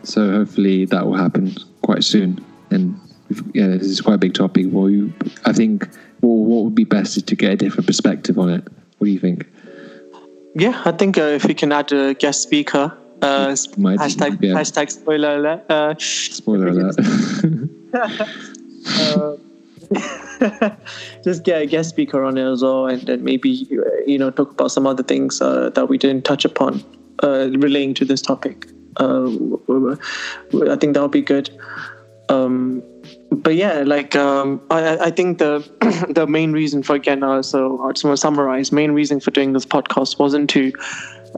[0.04, 2.44] So hopefully that will happen quite soon.
[2.72, 3.00] And
[3.54, 4.68] yeah, this is quite a big topic.
[4.70, 5.14] Well, you,
[5.46, 5.88] I think
[6.22, 8.64] well, what would be best is to get a different perspective on it.
[8.98, 9.46] What do you think?
[10.56, 14.54] yeah, I think uh, if we can add a guest speaker, uh, Might- hashtag yeah.
[14.54, 15.64] hashtag spoiler alert.
[15.70, 16.96] Uh, Spoiler alert.
[17.94, 19.36] uh,
[21.24, 24.30] just get a guest speaker on it as well, and then maybe uh, you know
[24.32, 26.84] talk about some other things uh, that we didn't touch upon
[27.24, 28.68] uh, relating to this topic.
[28.98, 29.26] Uh,
[30.70, 31.50] I think that would be good.
[32.30, 32.84] Um,
[33.32, 35.64] but yeah, like um, I, I- think the
[36.14, 38.72] the main reason for again, uh, so I just want to summarize.
[38.72, 40.72] Main reason for doing this podcast wasn't to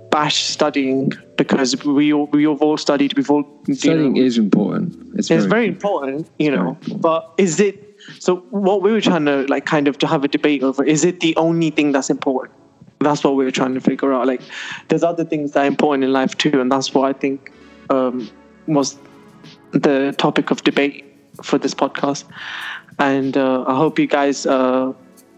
[0.09, 3.15] bash studying because we all, we have all studied.
[3.15, 4.95] We've all Studying know, is important.
[5.15, 6.69] It's, it's very important, you very know.
[6.69, 7.01] important.
[7.01, 8.37] But is it so?
[8.49, 11.19] What we were trying to like, kind of, to have a debate over is it
[11.19, 12.57] the only thing that's important?
[12.99, 14.27] That's what we were trying to figure out.
[14.27, 14.41] Like,
[14.89, 17.51] there's other things that are important in life too, and that's what I think
[17.89, 18.29] um,
[18.67, 18.97] was
[19.71, 21.05] the topic of debate
[21.43, 22.25] for this podcast.
[22.99, 24.93] And uh, I hope you guys, uh,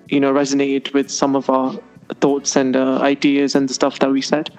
[0.09, 1.79] you know, resonated with some of our
[2.21, 4.49] thoughts and uh, ideas and the stuff that we said.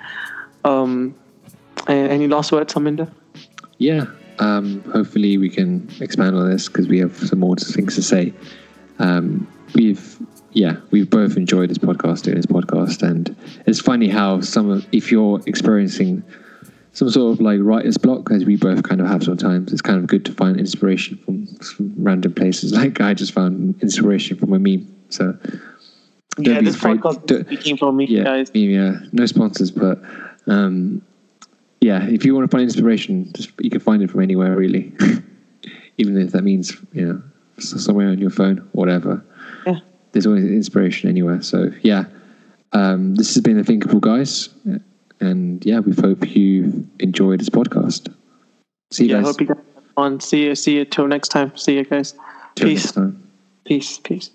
[0.64, 1.14] Um,
[1.88, 3.10] any last words, Aminda?
[3.78, 4.06] yeah
[4.38, 8.32] um, hopefully we can expand on this because we have some more things to say
[8.98, 10.18] um, we've
[10.52, 13.36] yeah we've both enjoyed this podcast doing this podcast and
[13.66, 16.22] it's funny how some of if you're experiencing
[16.92, 19.98] some sort of like writer's block as we both kind of have sometimes it's kind
[19.98, 24.52] of good to find inspiration from, from random places like i just found inspiration from
[24.52, 25.36] a meme so
[26.38, 28.50] yeah, this afraid- podcast speaking for me, yeah, guys.
[28.54, 28.98] yeah.
[29.12, 30.00] No sponsors, but
[30.46, 31.02] um,
[31.80, 32.06] yeah.
[32.08, 34.92] If you want to find inspiration, just you can find it from anywhere, really.
[35.98, 37.22] even if that means you know
[37.58, 39.24] somewhere on your phone, whatever.
[39.66, 39.78] Yeah.
[40.12, 41.40] There's always inspiration anywhere.
[41.42, 42.04] So yeah,
[42.72, 44.48] um, this has been the Thinkable guys,
[45.20, 48.12] and yeah, we hope you enjoyed this podcast.
[48.90, 49.26] See you Yeah, guys.
[49.26, 50.20] hope you guys have fun.
[50.20, 50.54] See you.
[50.54, 51.56] See you till next time.
[51.56, 52.14] See you guys.
[52.56, 52.84] Till Peace.
[52.84, 53.28] next time.
[53.64, 53.98] Peace.
[53.98, 54.30] Peace.